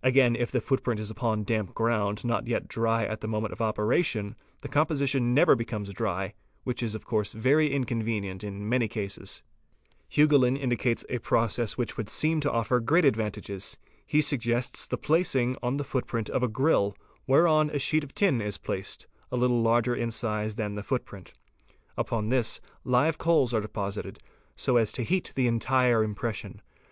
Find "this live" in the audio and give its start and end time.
22.28-23.18